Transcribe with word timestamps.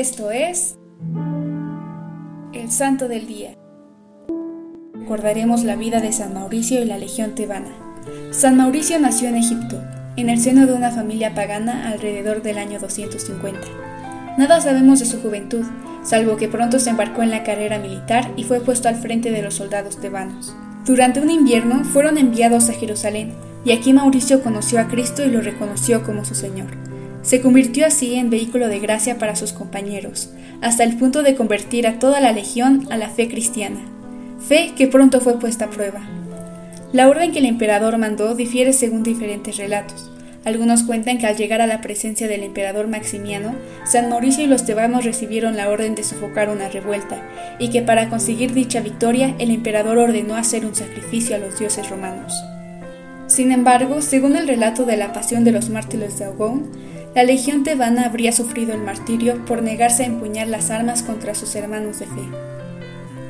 Esto 0.00 0.30
es 0.30 0.78
el 2.54 2.70
Santo 2.70 3.08
del 3.08 3.26
Día. 3.26 3.58
Recordaremos 4.94 5.64
la 5.64 5.76
vida 5.76 6.00
de 6.00 6.12
San 6.12 6.32
Mauricio 6.32 6.80
y 6.80 6.86
la 6.86 6.96
Legión 6.96 7.34
tebana. 7.34 7.68
San 8.30 8.56
Mauricio 8.56 8.98
nació 8.98 9.28
en 9.28 9.36
Egipto, 9.36 9.82
en 10.16 10.30
el 10.30 10.40
seno 10.40 10.66
de 10.66 10.72
una 10.72 10.92
familia 10.92 11.34
pagana 11.34 11.90
alrededor 11.90 12.40
del 12.40 12.56
año 12.56 12.80
250. 12.80 13.60
Nada 14.38 14.62
sabemos 14.62 14.98
de 14.98 15.04
su 15.04 15.20
juventud, 15.20 15.66
salvo 16.02 16.38
que 16.38 16.48
pronto 16.48 16.78
se 16.78 16.88
embarcó 16.88 17.22
en 17.22 17.30
la 17.30 17.44
carrera 17.44 17.78
militar 17.78 18.32
y 18.34 18.44
fue 18.44 18.60
puesto 18.60 18.88
al 18.88 18.96
frente 18.96 19.30
de 19.30 19.42
los 19.42 19.52
soldados 19.52 19.98
tebanos. 19.98 20.56
Durante 20.86 21.20
un 21.20 21.28
invierno 21.28 21.84
fueron 21.84 22.16
enviados 22.16 22.70
a 22.70 22.72
Jerusalén, 22.72 23.34
y 23.62 23.72
aquí 23.72 23.92
Mauricio 23.92 24.42
conoció 24.42 24.80
a 24.80 24.88
Cristo 24.88 25.22
y 25.22 25.30
lo 25.30 25.42
reconoció 25.42 26.02
como 26.02 26.24
su 26.24 26.34
Señor. 26.34 26.91
Se 27.22 27.40
convirtió 27.40 27.86
así 27.86 28.14
en 28.14 28.30
vehículo 28.30 28.68
de 28.68 28.80
gracia 28.80 29.18
para 29.18 29.36
sus 29.36 29.52
compañeros, 29.52 30.30
hasta 30.60 30.82
el 30.82 30.96
punto 30.96 31.22
de 31.22 31.36
convertir 31.36 31.86
a 31.86 31.98
toda 31.98 32.20
la 32.20 32.32
legión 32.32 32.88
a 32.90 32.96
la 32.96 33.08
fe 33.08 33.28
cristiana, 33.28 33.80
fe 34.46 34.72
que 34.76 34.88
pronto 34.88 35.20
fue 35.20 35.38
puesta 35.38 35.66
a 35.66 35.70
prueba. 35.70 36.00
La 36.92 37.08
orden 37.08 37.32
que 37.32 37.38
el 37.38 37.46
emperador 37.46 37.96
mandó 37.96 38.34
difiere 38.34 38.72
según 38.72 39.02
diferentes 39.02 39.56
relatos. 39.56 40.10
Algunos 40.44 40.82
cuentan 40.82 41.18
que 41.18 41.26
al 41.26 41.36
llegar 41.36 41.60
a 41.60 41.68
la 41.68 41.80
presencia 41.80 42.26
del 42.26 42.42
emperador 42.42 42.88
Maximiano, 42.88 43.54
San 43.84 44.08
Mauricio 44.08 44.42
y 44.42 44.48
los 44.48 44.64
tebanos 44.64 45.04
recibieron 45.04 45.56
la 45.56 45.68
orden 45.70 45.94
de 45.94 46.02
sofocar 46.02 46.50
una 46.50 46.68
revuelta, 46.68 47.22
y 47.60 47.70
que 47.70 47.82
para 47.82 48.08
conseguir 48.08 48.52
dicha 48.52 48.80
victoria 48.80 49.36
el 49.38 49.52
emperador 49.52 49.98
ordenó 49.98 50.34
hacer 50.34 50.66
un 50.66 50.74
sacrificio 50.74 51.36
a 51.36 51.38
los 51.38 51.58
dioses 51.58 51.88
romanos. 51.88 52.34
Sin 53.32 53.50
embargo, 53.50 54.02
según 54.02 54.36
el 54.36 54.46
relato 54.46 54.84
de 54.84 54.98
la 54.98 55.14
pasión 55.14 55.42
de 55.42 55.52
los 55.52 55.70
mártires 55.70 56.18
de 56.18 56.26
Augón, 56.26 56.70
la 57.14 57.22
legión 57.22 57.64
tebana 57.64 58.04
habría 58.04 58.30
sufrido 58.30 58.74
el 58.74 58.82
martirio 58.82 59.42
por 59.46 59.62
negarse 59.62 60.02
a 60.02 60.06
empuñar 60.06 60.48
las 60.48 60.70
armas 60.70 61.02
contra 61.02 61.34
sus 61.34 61.54
hermanos 61.54 61.98
de 61.98 62.04
fe. 62.04 62.28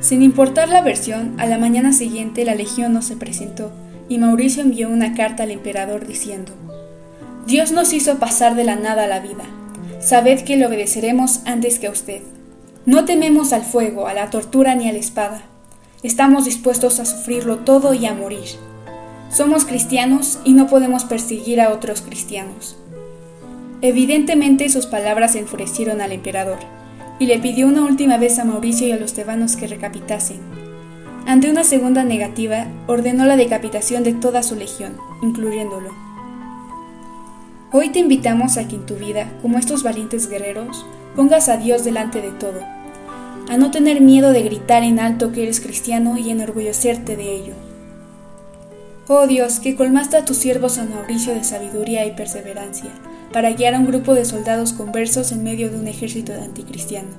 Sin 0.01 0.21
importar 0.21 0.67
la 0.67 0.81
versión, 0.81 1.39
a 1.39 1.45
la 1.45 1.57
mañana 1.57 1.93
siguiente 1.93 2.43
la 2.43 2.53
legión 2.53 2.91
no 2.91 3.01
se 3.01 3.15
presentó, 3.15 3.71
y 4.09 4.17
Mauricio 4.17 4.61
envió 4.61 4.89
una 4.89 5.13
carta 5.13 5.43
al 5.43 5.51
emperador 5.51 6.05
diciendo, 6.05 6.51
Dios 7.47 7.71
nos 7.71 7.93
hizo 7.93 8.19
pasar 8.19 8.55
de 8.55 8.65
la 8.65 8.75
nada 8.75 9.05
a 9.05 9.07
la 9.07 9.21
vida. 9.21 9.45
Sabed 10.01 10.41
que 10.41 10.57
le 10.57 10.65
obedeceremos 10.65 11.39
antes 11.45 11.79
que 11.79 11.87
a 11.87 11.91
usted. 11.91 12.23
No 12.85 13.05
tememos 13.05 13.53
al 13.53 13.63
fuego, 13.63 14.07
a 14.07 14.13
la 14.13 14.29
tortura 14.29 14.75
ni 14.75 14.89
a 14.89 14.91
la 14.91 14.99
espada. 14.99 15.43
Estamos 16.03 16.43
dispuestos 16.43 16.99
a 16.99 17.05
sufrirlo 17.05 17.59
todo 17.59 17.93
y 17.93 18.05
a 18.05 18.13
morir. 18.13 18.49
Somos 19.33 19.65
cristianos 19.65 20.37
y 20.43 20.53
no 20.53 20.67
podemos 20.67 21.05
perseguir 21.05 21.59
a 21.59 21.73
otros 21.73 22.01
cristianos. 22.01 22.77
Evidentemente 23.81 24.69
sus 24.69 24.85
palabras 24.85 25.35
enfurecieron 25.35 26.01
al 26.01 26.11
emperador, 26.11 26.59
y 27.17 27.25
le 27.25 27.39
pidió 27.39 27.67
una 27.67 27.83
última 27.83 28.17
vez 28.17 28.37
a 28.37 28.45
Mauricio 28.45 28.87
y 28.87 28.91
a 28.91 28.97
los 28.97 29.13
tebanos 29.13 29.55
que 29.55 29.67
recapitasen. 29.67 30.37
Ante 31.25 31.49
una 31.49 31.63
segunda 31.63 32.03
negativa, 32.03 32.67
ordenó 32.85 33.25
la 33.25 33.35
decapitación 33.35 34.03
de 34.03 34.13
toda 34.13 34.43
su 34.43 34.55
legión, 34.55 34.97
incluyéndolo. 35.23 35.89
Hoy 37.71 37.89
te 37.89 37.97
invitamos 37.97 38.57
a 38.57 38.67
que 38.67 38.75
en 38.75 38.85
tu 38.85 38.97
vida, 38.97 39.31
como 39.41 39.57
estos 39.57 39.81
valientes 39.81 40.29
guerreros, 40.29 40.85
pongas 41.15 41.49
a 41.49 41.57
Dios 41.57 41.83
delante 41.83 42.21
de 42.21 42.31
todo, 42.31 42.61
a 43.49 43.57
no 43.57 43.71
tener 43.71 43.99
miedo 43.99 44.31
de 44.31 44.43
gritar 44.43 44.83
en 44.83 44.99
alto 44.99 45.31
que 45.31 45.41
eres 45.41 45.59
cristiano 45.59 46.19
y 46.19 46.29
enorgullecerte 46.29 47.15
de 47.15 47.35
ello. 47.35 47.72
Oh 49.07 49.27
Dios, 49.27 49.59
que 49.59 49.75
colmaste 49.75 50.15
a 50.15 50.23
tus 50.23 50.37
siervos 50.37 50.73
San 50.73 50.89
Mauricio 50.89 51.33
de 51.33 51.43
sabiduría 51.43 52.05
y 52.05 52.11
perseverancia, 52.11 52.89
para 53.33 53.51
guiar 53.51 53.75
a 53.75 53.79
un 53.79 53.85
grupo 53.85 54.13
de 54.13 54.23
soldados 54.23 54.71
conversos 54.71 55.33
en 55.33 55.43
medio 55.43 55.69
de 55.69 55.77
un 55.77 55.89
ejército 55.89 56.31
anticristiano. 56.31 57.09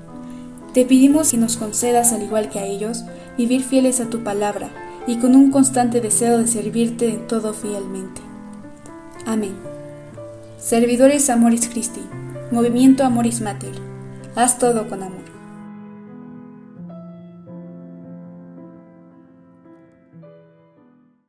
Te 0.73 0.87
pedimos 0.87 1.33
que 1.33 1.37
nos 1.37 1.59
concedas, 1.59 2.15
al 2.15 2.23
igual 2.23 2.49
que 2.49 2.59
a 2.59 2.65
ellos, 2.65 3.05
vivir 3.37 3.63
fieles 3.63 4.01
a 4.01 4.09
tu 4.09 4.25
palabra 4.25 4.71
y 5.07 5.17
con 5.17 5.37
un 5.37 5.51
constante 5.51 6.01
deseo 6.01 6.39
de 6.39 6.47
servirte 6.47 7.11
en 7.11 7.27
todo 7.27 7.53
fielmente. 7.53 8.23
Amén. 9.27 9.55
Servidores 10.59 11.29
Amoris 11.29 11.69
Christi, 11.69 12.01
Movimiento 12.51 13.05
Amoris 13.05 13.43
Mater, 13.43 13.75
haz 14.35 14.59
todo 14.59 14.89
con 14.89 15.03
amor. 15.03 15.34